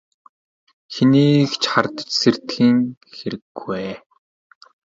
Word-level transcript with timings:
Хэнийг 0.93 1.51
ч 1.61 1.63
хардаж 1.71 2.09
сэрдэхийн 2.19 2.77
хэрэггүй. 3.15 3.87